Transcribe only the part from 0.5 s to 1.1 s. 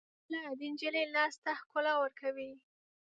د نجلۍ